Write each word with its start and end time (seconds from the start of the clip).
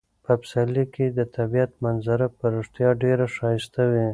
په 0.25 0.31
پسرلي 0.41 0.85
کې 0.93 1.05
د 1.17 1.19
طبیعت 1.35 1.71
منظره 1.83 2.27
په 2.37 2.45
رښتیا 2.55 2.89
ډیره 3.03 3.25
ښایسته 3.35 3.83
وي. 3.91 4.07